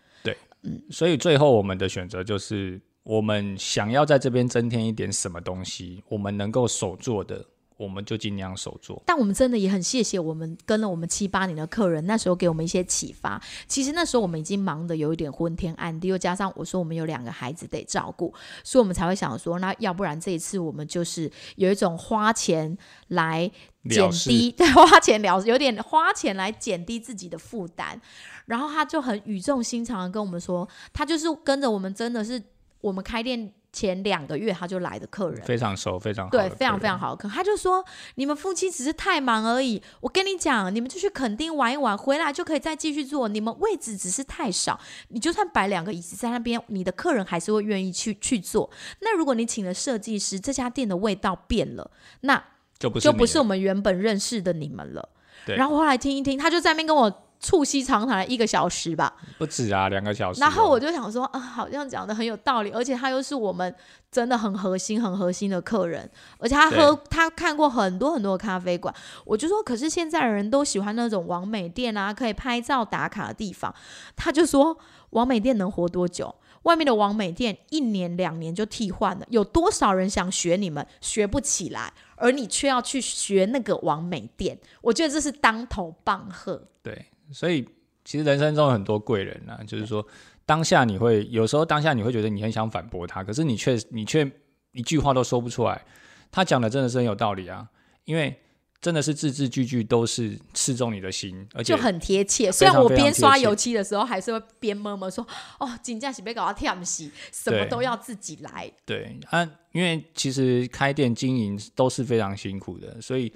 [0.63, 7.45] 嗯，所以最后我们的选择就是，我们想要在这边增添一点什么东西，我们能够手做的。
[7.79, 13.41] 我们就尽量手做，但我们真的也很谢谢我们跟了我们七八年的客人，那时候给我们一些启发。
[13.69, 18.33] 其实那时候我们已经忙得有一点昏天暗地，又加上我说我们有两个孩子得照顾，
[18.65, 23.49] 所以我们才会想说，那要不然这一次我们就是有一种花钱来
[23.89, 28.01] 减低，对，花钱了，有点花钱来减低自己的负担。
[28.47, 32.43] 然后他就很语重心长的跟我们说，他就是跟着我们，真的是
[32.81, 33.53] 我们开店。
[33.79, 37.29] 前两个月他就来的客人非常熟，非常好对，非常非常好客。
[37.29, 37.81] 他就说
[38.15, 39.81] ：“你们夫妻只是太忙而已。
[40.01, 43.29] 我跟你讲，你们就去垦丁玩一玩，回来就可以再继续做。
[43.29, 48.69] 你们位置只是太少，你就算摆两个椅子在那边，你的客人还是会愿意去去做。
[48.99, 51.89] 那如果你请了设计师，这家店的味道变了，
[52.21, 52.43] 那
[52.77, 55.07] 就不就不是我们原本认识的你们了。
[55.45, 60.41] 然后后来听一听，他就在那边跟我。”促膝长谈了一个小时吧，不止啊，两个小时。
[60.41, 63.73] 然后我就想说，啊，好像讲的很有道理，而且他又是我们
[64.11, 68.93] 真的很核心、很核心的客人，而且他喝他看过很多很多的咖啡馆。
[69.23, 73.73] 我就说，可是现在的人都喜欢那种完美店啊，可以拍照打卡的地方。
[74.17, 74.77] 他就说，
[75.11, 76.35] 完美店能活多久？
[76.63, 84.59] 外面的完美店一年两年就替换了，有多少人想学你们，学不起来，而你却要去学那个完美店？
[84.81, 86.61] 我觉得这是当头棒喝。
[86.83, 87.05] 对。
[87.31, 87.67] 所以，
[88.03, 90.05] 其实人生中有很多贵人啊，就是说，
[90.45, 94.29] 当下你会有时候当下你会觉得你很想反驳他，可是你却你却
[94.71, 95.85] 一句话都说不出来。
[96.31, 97.67] 他讲的真的是很有道理啊，
[98.05, 98.35] 因为
[98.81, 102.51] 真的是字字句句都是刺中你的心，而且就很贴切。
[102.51, 105.25] 虽然我边刷油漆的时候，还是会边摸摸说
[105.59, 113.31] ：“哦，金价是别搞到跳洗，什么都要自己来。”对啊，因为其实开店经营都是非常辛苦的，所以。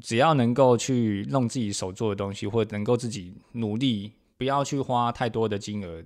[0.00, 6.02] 只要能够去弄自己手做的东西，或者能够自己努力，不要去花太多的金额，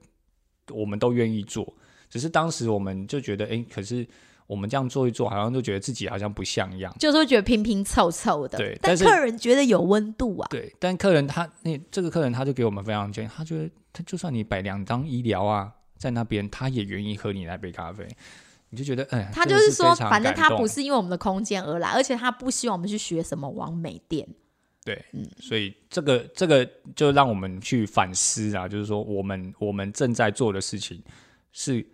[0.71, 1.73] 我们都愿意做。
[2.11, 4.07] 只是当时我们就觉得，哎，可是
[4.47, 8.59] 我们这样做一做，好像就觉得自己好像不像样，就是觉得拼拼凑凑的。
[8.59, 10.49] 对，但客人觉得有温度啊。
[10.51, 18.07] 对，但客人他那这个客人他就给我们非常建议，他觉得他就算你摆两张医疗啊在那边，他也愿意喝你那杯咖啡。
[18.75, 24.27] 你就觉得，哎，他就是说，反正他不是因为我们的空间而来，而且他不希望我们去学什么完美店。
[24.85, 31.01] 对，嗯，所以这个这个就让我们去反思啊，就是说，我们我们正在做的事情
[31.53, 31.87] 是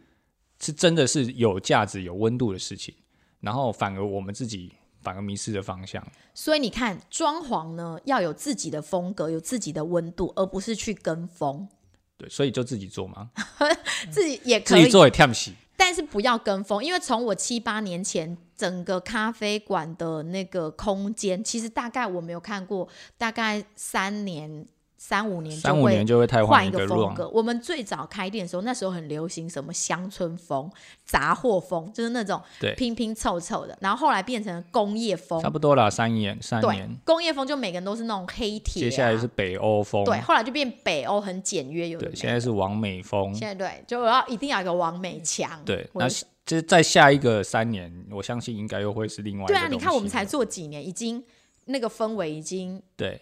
[0.59, 2.95] 是真的是有价值、有温度的事情，
[3.41, 6.05] 然后反而我们自己反而迷失了方向。
[6.35, 11.69] 所以你看，装潢呢要有自己的风格，有自己的温度，而不是去跟风。
[12.17, 13.31] 对，所以就自己做嘛，
[14.11, 15.55] 自己也可以自己做也跳不起。
[15.81, 24.67] 但是不要跟风，因为从我七八年前整个咖啡馆的那个空间，其实大概我没有看过，大概三年。
[25.03, 27.27] 三五年三五年就会太换一个风格。
[27.31, 30.71] 我们最早开店的时候，那时候很流行什么乡村风、
[31.07, 32.39] 杂货风，就是那种
[32.77, 33.77] 拼拼凑凑的。
[33.81, 36.95] 然后后来变成工业风，差不多啦三年三年。
[37.03, 38.83] 工业风就每个人都是那种黑铁。
[38.83, 41.99] 接下来是北欧风，对，后来就变北欧很简约有。
[41.99, 43.35] 对，现在是王美风。
[43.35, 45.59] 现在对，就要一定要一个王美强。
[45.65, 46.07] 对，那
[46.45, 49.47] 这在下一个三年，我相信应该又会是另外。
[49.47, 51.25] 对啊，你看我们才做几年，已经
[51.65, 53.19] 那个氛围已经对。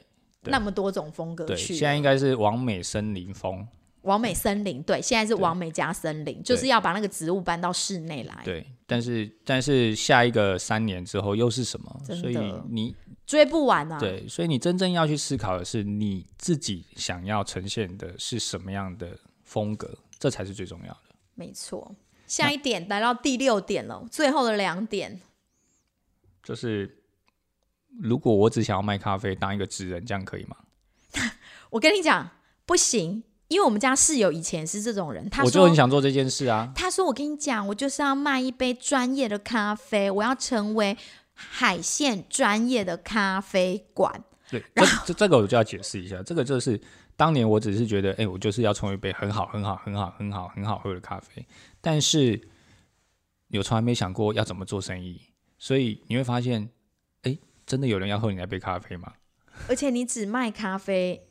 [0.51, 3.67] 那么多种风格去，现在应该是完美森林风。
[4.03, 8.41] 完美森林，对，现在是完美加森林，就是要把那个植物搬到室内来。
[8.45, 12.01] 对，但是但是下一个三年之后又是什么？
[12.05, 12.39] 所以
[12.71, 12.95] 你
[13.27, 13.99] 追不完啊。
[13.99, 21.01] 对，所以你真正要去思考的是你自己想要呈现的是什么样的风格，这才是最重要的。
[21.35, 21.95] 没错，
[22.27, 25.21] 下一点来到第六点了，最后的两点
[26.43, 26.98] 就是。
[28.01, 30.57] 如果我只想要卖咖啡，当一个职人，这样可以吗？
[31.71, 32.31] 我跟你讲，
[32.65, 36.73] 不行，因为我们家室友以前是这种人，他我就很想做这件事啊。
[36.75, 40.97] 他说：“我跟你讲，我就是要卖一杯专业的咖啡，我要成为
[41.35, 46.81] 海线专业的咖啡馆。”对，这这这个我就要解释一下，这个就是
[47.17, 51.45] 当年我只是觉得，哎，我就是要成为一杯很好、很好、很好、很好、很好喝的咖啡，
[51.81, 52.41] 但是
[53.49, 55.21] 有从来没想过要怎么做生意，
[55.59, 56.71] 所以你会发现。
[57.69, 59.13] 真的有人要喝你那杯咖啡吗？
[59.69, 61.29] 而且你只卖咖啡，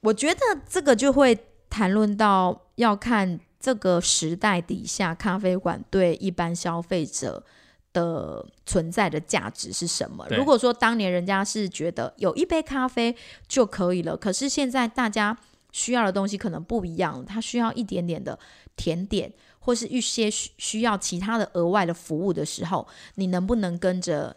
[0.00, 7.44] 我觉得这个就会谈论到要看这个时代底下咖啡馆对一般消费者
[7.92, 10.26] 的存在的价值是什么。
[10.30, 13.14] 如果说当年人家是觉得有一杯咖啡
[13.46, 15.36] 就可以了，可是现在大家
[15.70, 18.38] 需要的东西可能不一样，他需要一点点的
[18.74, 24.34] 甜点，或是一些需需要其他的额外的服务的时候，你能不能跟着？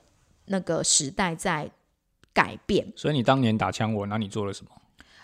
[0.48, 1.70] 那个时代在
[2.34, 4.72] 改变，所以你当年打枪我，那你做了什么？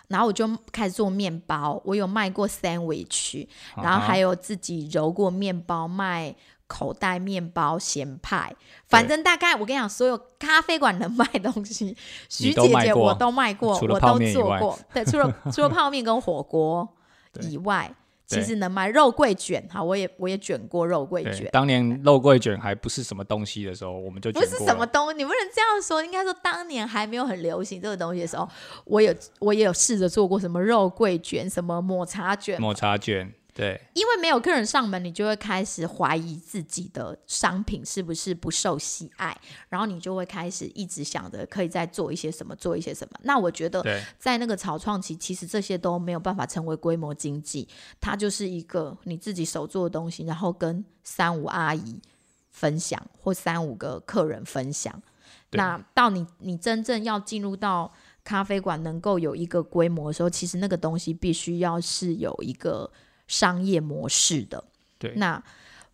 [0.08, 6.36] 然后我就开始做面包，我有卖过 sandwich，然后还有自己揉过面包卖。
[6.66, 8.52] 口袋面包、咸派，
[8.88, 11.96] 反正大概我跟你讲，所有咖啡馆能卖东西，
[12.30, 14.80] 徐姐姐我都卖过，我都做过。
[14.92, 16.88] 对，除了除了泡面跟火锅
[17.42, 17.94] 以外，
[18.26, 21.50] 其实能卖肉桂卷，哈，我也我也卷过肉桂卷。
[21.52, 26.04] 当年肉桂卷还不是什么东西的时候，我们就不是什么东，你不能这样说。
[26.04, 28.48] 应该说，当年还没有很流行这个东西的时候，
[28.86, 33.34] 我有我也有试着做过什么肉桂卷、什么抹茶卷、抹茶卷。
[33.56, 39.40] 对，因为没有客人上门，你就会开始怀疑自己的商品是不是不受喜爱，
[39.70, 43.20] 然后你就会开始一直想着可以再做一些什么，做一些什么。
[43.22, 43.84] 那我觉得，
[44.18, 47.68] 在那个草创期，其实这些都没有办法成为规模经济，
[48.02, 52.02] 它就是一个你自己手做的东西，然后跟三五阿姨
[52.50, 55.00] 分享，或三五个客人分享。
[55.52, 62.92] 那到你你真正要进入到咖啡馆能够有一个规模的时候，其实那个东西必须要是有一个。
[63.34, 64.64] 商业模式的，
[65.00, 65.44] 对，那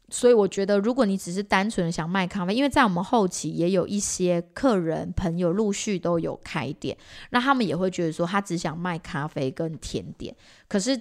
[0.10, 6.98] 所以我觉得，如果你只是单纯的想卖咖啡，因为在我们后期也有一些客人朋友陆续都有开店，
[7.30, 10.36] 那他们也会觉得说，他只想卖咖啡跟甜点，
[10.68, 11.00] 可是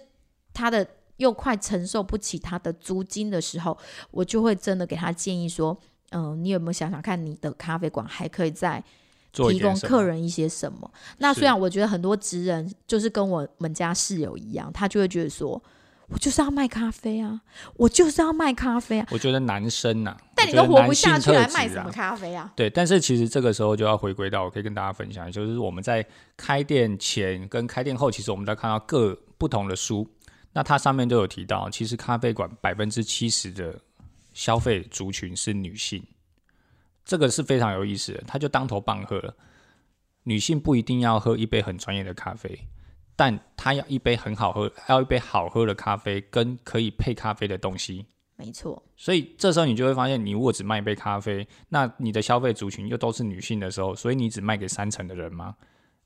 [0.54, 3.76] 他的又快承受不起他的租金的时候，
[4.12, 5.76] 我就会真的给他建议说，
[6.10, 8.80] 嗯，你有没有想想看，你的咖啡馆还可以再
[9.32, 10.88] 提供客人一些什么？
[11.18, 15.60] 那虽然我觉得很多职人就是跟我们家室友一样，他就会觉得说。
[16.08, 17.42] 我就是要卖咖啡啊！
[17.74, 19.06] 我就是要卖咖啡啊！
[19.10, 22.50] 我觉得男生呐，但你都活不下去，来卖什么咖啡啊？
[22.56, 26.04] 对，但是其实这个时候就要回归到，我可以跟大家分享，就是我们在
[26.36, 30.08] 开店前跟开店后，其实我们在看到各不同的书，
[30.54, 33.78] 那它上面都有提到，其实咖啡馆百分之七十的
[34.32, 36.02] 消费族群是女性，
[37.04, 39.36] 这个是非常有意思的，他就当头棒喝了，
[40.22, 42.58] 女性不一定要喝一杯很专业的咖啡。
[43.18, 48.06] 但他要一杯很好喝，要一杯好喝的咖啡，跟可以配咖啡的东西。
[48.36, 48.80] 没错。
[48.96, 55.56] 所以这时候你就会发现，你如果只卖一杯咖啡，那你的消费族群又都是女性的时候，所以你只卖给三成的人吗？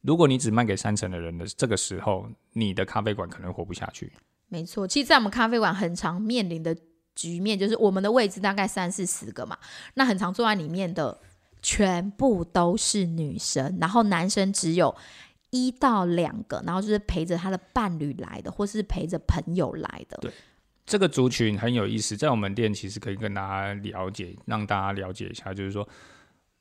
[0.01, 4.11] 如果你只卖给三成的人的这个时候，你的咖啡馆可能活不下去。
[4.48, 4.88] 没错。
[4.88, 6.75] 其实，在我们咖啡馆很常面临的
[7.14, 9.59] 局面，就是我们的位置大概三四十个嘛，
[9.92, 11.20] 那很常坐在里面的
[11.61, 14.96] 全部都是女生，然后男生只有。
[15.53, 20.19] 一到两个，然后就是陪着他的伴侣来的，或是陪着朋友来的。
[20.21, 20.31] 对，
[20.85, 25.88] 这个族群很有意思，在我们店其实可以跟大家了解，让大家了解一下，就是说。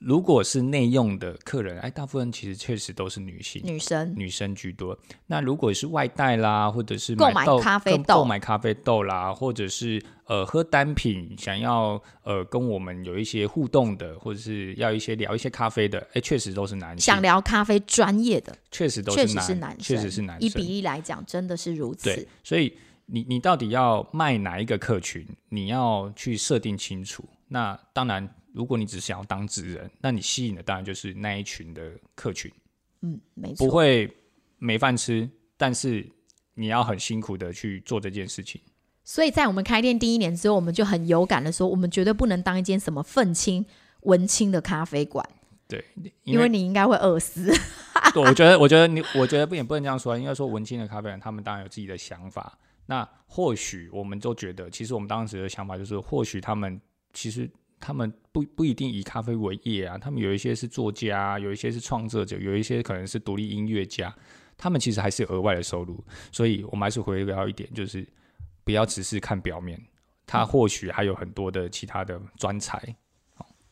[0.02, 4.98] 如果是内用的客人，哎，大部分其实确实都是女性，女生，女生居多。
[5.28, 17.00] 那如果是外带啦，或者是购买咖啡豆，购买咖啡豆啦，或者是呃喝单品，想要呃跟我们有一些互动的，或者是要一些聊一些咖啡的，哎，确实都是男性。
[17.00, 20.48] 想聊咖啡专业的，确实都是男，确实是男生。
[20.48, 22.06] 一比例来讲，真的是如此。
[22.06, 27.24] 对，所以你你到底要卖哪一个客群，你要去设定清楚。
[27.50, 28.28] 那当然。
[28.54, 32.52] 如果你只想要当职人，那你吸引的当然就是那一群的客群。
[33.02, 34.12] 嗯，没错，不会
[34.58, 36.08] 没饭吃，但是
[36.54, 38.62] 你要很辛苦的去做这件事情。
[39.04, 43.66] 所以在我们开店第一年之后，我们就很有感的说，我们绝对不能当一间什么愤青、
[44.02, 45.28] 文青的咖啡馆。
[45.68, 45.84] 对，
[46.24, 47.52] 因为你应该会饿死。
[48.14, 52.56] 对，我觉得，我觉得你，我觉得不也不能这样说，应该说文青的咖啡馆，他们当然有自己的想法。
[52.86, 56.80] 那或许我们都觉得，其实我们当时的想法就是，或许他们
[57.14, 57.50] 其实。
[57.82, 64.16] 他们不不一定以咖啡为业啊，他们有一些是作家，有一些是创作者，有一些可能是独立音乐家，
[64.56, 66.02] 他们其实还是额外的收入。
[66.32, 68.08] 所以我们还是回到一点，就是
[68.64, 69.78] 不要只是看表面，
[70.26, 72.96] 他或许还有很多的其他的专才。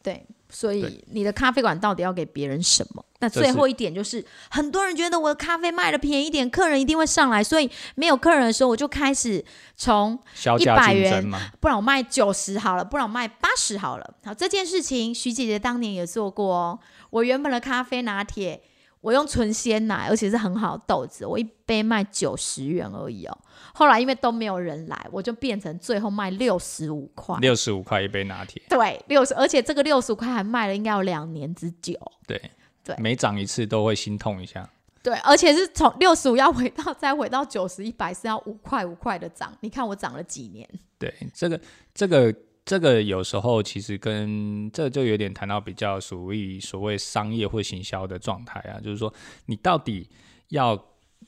[0.02, 3.06] 对，所以你的咖啡馆到底要给别人什么？
[3.20, 9.44] 那最后一点就是，很多人觉得我的咖啡卖的便宜一点，客人一定会上来，所以没有客人的时候，我就开始
[9.76, 10.18] 从
[10.58, 14.14] 一百元，不然我卖九十好了，不然我卖八十好了。
[14.24, 16.80] 好，这件事情徐姐姐当年也做过哦。
[17.10, 18.62] 我原本的咖啡拿铁。
[19.02, 23.38] 我用纯鲜奶，而且是很好的豆子，我一杯卖九十元而已哦。
[23.74, 27.38] 后来因为都没有人来，我就变成最后卖六十五块。
[27.40, 28.62] 六十五块一杯拿铁。
[28.68, 31.94] 对，六十，而且这个六十五块还卖了应该有两年之久。
[32.28, 32.42] 对
[32.84, 34.70] 对，每涨一次都会心痛一下。
[35.02, 39.56] 对，而且是从六十五要回到再回到九十一百是要五块五块的涨。
[39.62, 40.68] 你看我涨了几年？
[40.98, 41.60] 对，这个
[41.94, 42.36] 这个。
[42.70, 49.12] 这个有时候其实跟这就有点谈到比较属于所谓商业或行销的状态啊，就是说
[49.48, 50.08] 你到底
[50.50, 50.80] 要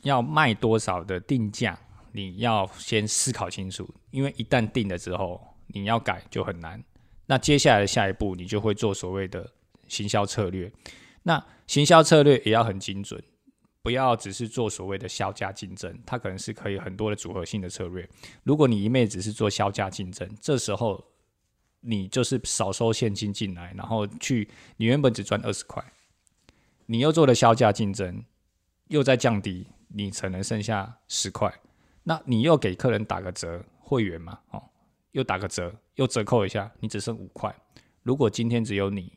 [0.03, 1.75] 要卖多少的定价，
[2.11, 6.79] 你要先思考清楚，因为一旦定了之后，你要改就很难。
[7.25, 9.51] 那接下来的下一步，你就会做所谓的
[9.87, 10.71] 行销策略。
[11.23, 13.19] 那行销策略也要很精准，
[13.81, 18.07] 不要只是做所谓的销价竞争，它可能是可以很多的组合性的策略。
[18.43, 21.03] 如果你一昧只是做销价竞争，这时候
[21.81, 25.83] 你就是少收现金进来，然后去你原本只赚二十块，
[26.85, 28.23] 你又做了销价竞争，
[28.87, 31.53] 又在降低，你可能剩下十块，
[32.03, 34.63] 那你又给客人打个折，会员嘛，哦，
[35.11, 37.53] 又打个折，又折扣一下，你只剩五块。
[38.03, 39.11] 如果今天只有你，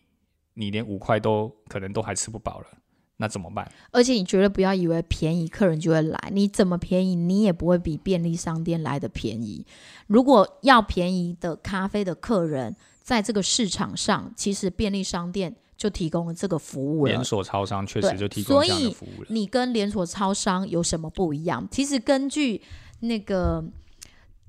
[0.55, 2.67] 你连五块都可能都还吃不饱了，
[3.19, 3.71] 那怎么办？
[3.93, 9.65] 而且你绝对不要以为便宜客人就会来，你怎么便宜，你也不会比便利商店来的便宜。
[10.09, 17.12] 如果要便宜的咖啡的客人，在这个市场上，其实便利商店就提供了这个服务了。
[17.12, 19.29] 连锁超商确实就提供这样的服务了。
[19.31, 21.69] 你跟连锁超商有什么不一样？
[21.71, 22.61] 其实根据
[23.01, 23.65] 那个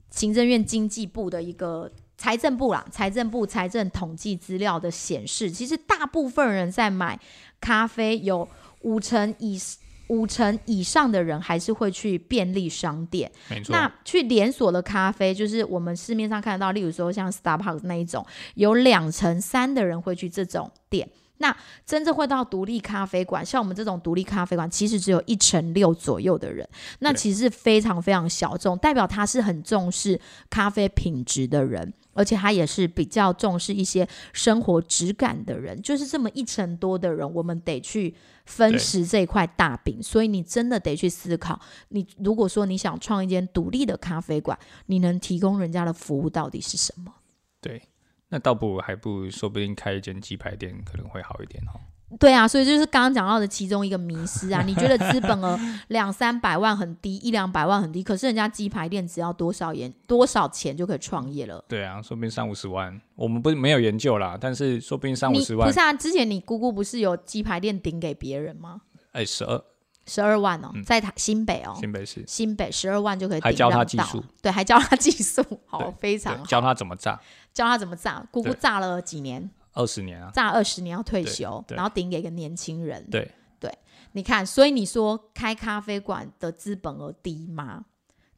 [0.09, 1.91] 行政院经济部的一个。
[2.17, 7.19] 财政部啦，财政部财政统计资料的显示，其实大部分人在买
[7.59, 8.47] 咖啡，有
[8.81, 9.59] 五成以
[10.07, 13.31] 五成以上的人还是会去便利商店。
[13.49, 21.09] 没错，那去连锁的咖啡，就是我们市面上看得到，例如说像 Starbucks 那一种，有两成三的人会去这种店。
[21.39, 21.53] 那
[21.85, 26.65] 真正会到独立咖啡馆，像我们这种独立咖啡馆，其实只有一成六左右的人，
[26.99, 30.17] 那其实非常非常小众，代表他是很重视
[30.49, 44.57] 咖啡品质的人，而且他也是比较重视一些生活质感的人，就是这么一成多的人，我们得去分食这块大饼，所以你真的得去思考，你如果说你想创一间独立的咖啡馆，
[44.87, 47.13] 你能提供人家的服务到底是什么？
[47.61, 47.81] 对。
[48.29, 51.77] 那倒不如还不如说不定开一间鸡排店可能会好一点哦。
[52.19, 54.61] 对啊，所以就是刚刚讲到的其中一个迷失啊。
[54.61, 61.63] 你觉得资本额 两三百万很低，一两百万很低，可是人家鸡排店只要多少元多少钱就可以创业了？
[61.67, 65.67] 对啊，说不定三五十万，我们不是没有研究啦，但是说不定三五十万。
[65.67, 68.81] 不是啊，之前你姑姑不是有鸡排店顶给别人吗？
[69.11, 69.61] 哎，十二
[70.05, 77.19] 十二万哦，在台新北哦，新北市新北十二万就可以，还教他技术，对，还教他技术，好，非常教他怎么炸。
[77.51, 79.49] 教他怎么炸，姑姑炸了几年？
[79.75, 83.07] 二十年啊，炸二十年要退休，然后顶给一个年轻人。
[83.11, 83.71] 对对，
[84.13, 87.85] 你看，所以你说开咖啡馆的资本额低吗？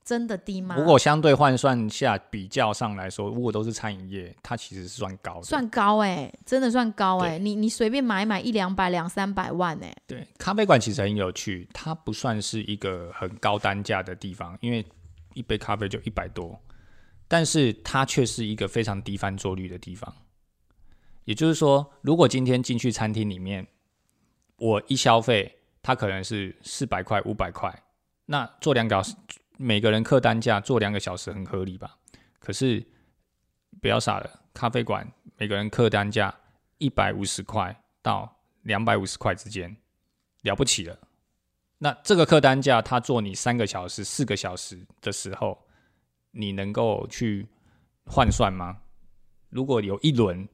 [0.03, 0.75] 真的低吗？
[0.77, 7.37] 如果相对换算下比较上来说，如果都是餐饮业，它其实是算高的，算高哎，真的算高哎。
[7.37, 9.93] 你你随便买买一两百两三百万哎。
[10.07, 14.85] 对，咖啡馆其实很有趣，它不算是一个很高单价的地方，因为
[15.33, 16.57] 一杯咖啡就一百多。
[17.27, 20.15] 但是它却是一个非常低翻桌率的地方，
[21.27, 23.67] 也就是说，如果今天进去餐厅里面，
[24.55, 27.83] 我一消费，它可能是四百块、五百块，
[28.27, 29.13] 那做两个小时，
[29.57, 31.97] 每个人客单价做两个小时很合理吧？
[32.39, 32.81] 可是
[33.81, 35.05] 不要傻了，咖啡馆
[35.35, 36.33] 每个人客单价
[36.77, 39.75] 一百五十块到两百五十块之间，
[40.43, 40.97] 了不起了。
[41.79, 45.57] 那这个客单价，他做你三个小时、四个小时的时候。
[46.31, 47.47] 你能够去
[48.05, 48.77] 换算吗？
[49.49, 50.47] 如果有一轮，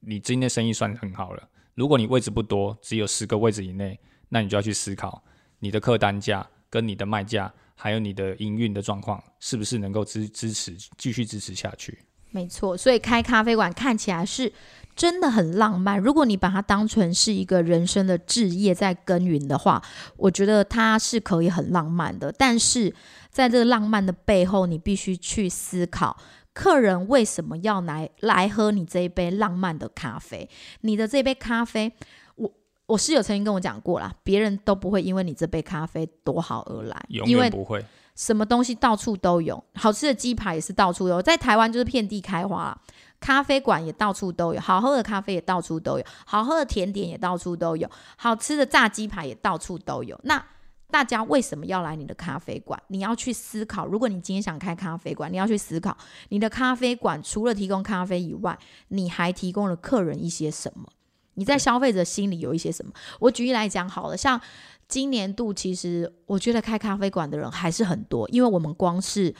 [0.00, 1.48] 你今天生意算很好了。
[1.74, 3.98] 如果你位置不多，只有十个位置以内，
[4.28, 5.22] 那你就要去思考
[5.58, 11.98] 你的客单价、跟你的卖价，还有你的营运的状况，是不是能够支支持继续支持下去？
[12.30, 14.52] 没错，所以开咖啡馆看起来是
[14.94, 15.98] 真的很浪漫。
[15.98, 19.82] 如果你把它当成是一个人生的置业在耕耘的话，
[20.16, 22.30] 我觉得它是可以很浪漫的。
[22.30, 22.94] 但是
[23.30, 26.16] 在这个浪漫的背后，你必须去思考，
[26.52, 30.48] 客人为什么要来来喝你这一杯浪漫的咖啡？
[30.80, 31.92] 你的这杯咖啡，
[32.34, 32.52] 我
[32.86, 37.84] 我室友曾经跟我讲过啦，别人都不会因为你这杯咖啡多好而来，永远不会。
[38.16, 42.76] 什么东西到处都有，好吃的鸡排也是到处有，在台湾就是遍地开花，
[43.18, 50.20] 咖啡馆也到处都有，好喝的咖啡也到处都有，好喝的甜点也到处都有，好吃的炸鸡排也到处都有。
[50.24, 50.44] 那
[50.90, 52.80] 大家为什么要来你的咖啡馆？
[52.88, 53.86] 你要去思考。
[53.86, 55.96] 如果你今天想开咖啡馆，你要去思考，
[56.28, 60.86] 你的咖啡馆除了提供咖啡以外，你还提供了客人一些什么？
[61.34, 62.92] 你在消费者心里有一些什么？
[63.20, 64.40] 我举例来讲好了，像
[64.88, 69.34] 今年度，其实我觉得开咖啡馆的人还是很多，因为我们光是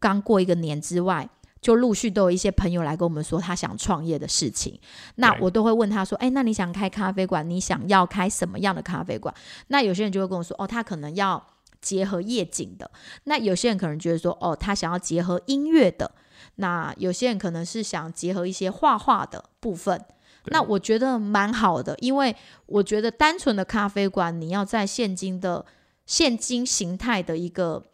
[0.00, 1.28] 刚过一个年之外。
[1.64, 4.78] 就陆续都有一些朋友来跟我们说他想创业的事情，
[5.14, 7.48] 那我都会问他说：“哎，那你想开咖啡馆？
[7.48, 9.34] 你想要开什么样的咖啡馆？”
[9.68, 11.42] 那有些人就会跟我说：“哦，他可能要
[11.80, 12.90] 结合夜景的。”
[13.24, 16.10] 那有些人可能觉得说：“哦，他想要结合音乐的。”
[16.56, 19.98] 那有些人可能是想结合一些画画的部分。
[20.48, 22.36] 那我觉得蛮好的，因为
[22.66, 25.64] 我觉得单纯的咖啡馆，你要在现今的
[26.04, 27.84] 现金形态的一个。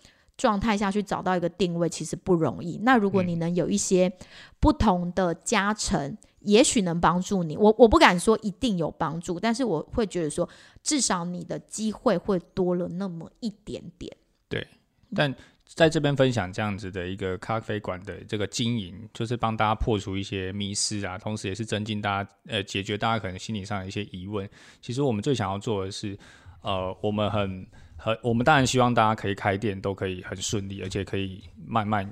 [0.41, 2.79] 状态下去找到一个定位，其实不容易。
[2.79, 4.11] 那如果你能有一些
[4.59, 7.59] 不同的加成，也许能帮助你。
[7.59, 10.49] 我我不敢说一定有帮助，但是我会觉得说，
[10.83, 14.11] 至少你的机会会多了那么一点点。
[14.49, 14.67] 对，
[15.15, 15.35] 但
[15.67, 24.49] 在这边分享这样子的一个咖啡馆的这个经营，就是帮大家破除一些迷思啊，同时也是增进大家呃解决大家可能心理上的一些疑问。
[24.81, 26.19] 其实我们最想要做的是，
[26.63, 27.67] 呃，我们很
[28.03, 32.11] 很我们当然希望大家可以开店都可以很顺利，而且可以慢慢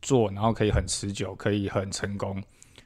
[0.00, 2.40] 做，然后可以很持久，可以很成功。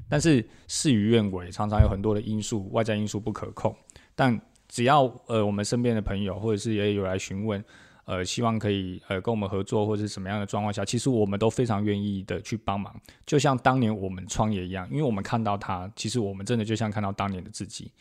[0.09, 3.77] 但是事与愿违，常常有很多的因素，外在因素不可控。
[4.15, 7.63] 但只要呃我们身边的朋友或者是也有来询问，
[8.07, 12.99] 呃希望可以呃跟我们合作或者是什么样的状况下，其实我们都非常愿意的去帮忙。
[13.27, 17.93] 就像当年我们创业一样，因为我们看到他，其实我们真的就像看到当年的自己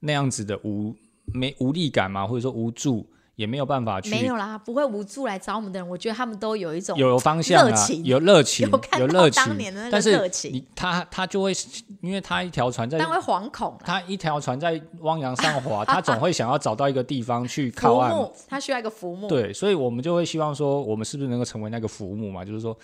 [0.00, 3.06] 那样子的无没无力感嘛，或者说无助。
[3.36, 7.68] 也没有办法去，没有啦，不会无助来找我们的人，我觉得他们都有一种有方向啊，
[8.04, 9.44] 有热情， 有热情。
[9.44, 11.52] 当年的那个热情，他他就会，
[12.00, 13.76] 因为他一条船在，但会惶恐。
[13.84, 18.14] 他一条船在汪洋上滑， 他总会想要找到一个地方去靠岸。
[18.46, 19.26] 他需要一个浮木。
[19.26, 22.44] 对，所以我们就会希望说，我们是不是能够成为那个浮木嘛？
[22.44, 22.76] 就是说，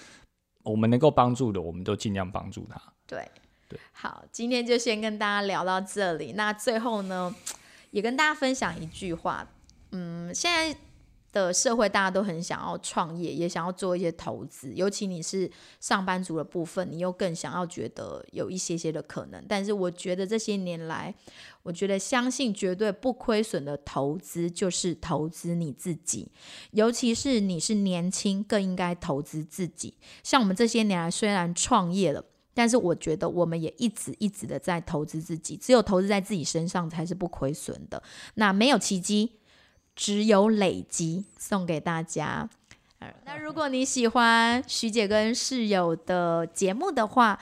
[0.64, 2.80] 我们能够帮助的，我们都尽量帮助他。
[3.06, 3.24] 对
[3.68, 6.32] 对，好，今天就先跟大家聊到这里。
[6.32, 7.32] 那最后呢，
[7.92, 9.46] 也跟大家分享一句话。
[9.92, 10.78] 嗯，现在
[11.32, 19.44] 的社会大家都很想要创业，也想要做一些投资，尤其你是上班族的部分，你又更想要觉得有一些些的可能。
[19.48, 21.14] 但是我觉得这些年来，
[21.62, 26.32] 我觉得相信绝对不亏损的投资就是投资你自己，
[26.72, 29.94] 尤其是你是年轻，更应该投资自己。
[30.24, 38.02] 像我们这些年来虽然创业了，但是我觉得我们也一直一直的在投资自己，只有投资在自己身上才是不亏损的。
[38.34, 39.36] 那没有奇迹。
[40.00, 42.48] 只有累积送给大家。
[43.26, 47.38] 那如果你喜欢徐姐跟室友的节目的话，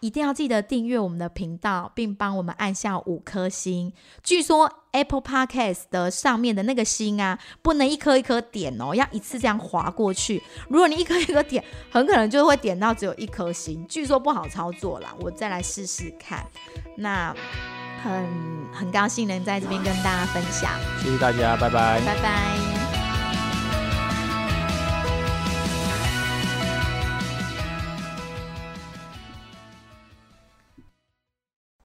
[0.00, 3.92] 一定要记得订阅我们的频道，并帮我们按下五颗星。
[4.22, 10.42] 据说 Apple Podcast 的上面的那个星啊，不能一颗一颗点哦，要一次这样划过去。
[10.70, 13.86] 如果你一颗一颗点，很可能就会点到只有一颗星。
[13.86, 16.46] 据说不好操作啦，我再来试试看。
[16.96, 17.34] 那。
[18.02, 18.26] 很
[18.72, 20.70] 很高兴能在这边跟大家分享，
[21.02, 22.77] 谢谢大家，拜拜，拜拜。